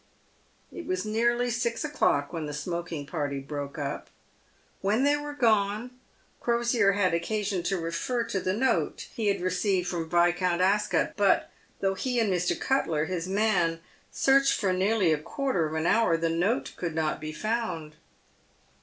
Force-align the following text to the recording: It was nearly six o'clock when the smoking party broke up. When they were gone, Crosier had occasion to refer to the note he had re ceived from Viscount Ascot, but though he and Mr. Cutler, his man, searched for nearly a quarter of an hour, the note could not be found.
It 0.71 0.87
was 0.87 1.05
nearly 1.05 1.51
six 1.51 1.83
o'clock 1.85 2.33
when 2.33 2.47
the 2.47 2.53
smoking 2.55 3.05
party 3.05 3.37
broke 3.37 3.77
up. 3.77 4.09
When 4.81 5.03
they 5.03 5.15
were 5.15 5.35
gone, 5.35 5.91
Crosier 6.39 6.93
had 6.93 7.13
occasion 7.13 7.61
to 7.61 7.77
refer 7.77 8.23
to 8.23 8.39
the 8.39 8.51
note 8.55 9.09
he 9.13 9.27
had 9.27 9.41
re 9.41 9.51
ceived 9.51 9.85
from 9.85 10.09
Viscount 10.09 10.59
Ascot, 10.59 11.13
but 11.15 11.51
though 11.81 11.93
he 11.93 12.19
and 12.19 12.33
Mr. 12.33 12.59
Cutler, 12.59 13.05
his 13.05 13.27
man, 13.27 13.79
searched 14.11 14.59
for 14.59 14.73
nearly 14.73 15.13
a 15.13 15.19
quarter 15.19 15.67
of 15.67 15.75
an 15.75 15.85
hour, 15.85 16.17
the 16.17 16.29
note 16.29 16.73
could 16.77 16.95
not 16.95 17.21
be 17.21 17.31
found. 17.31 17.95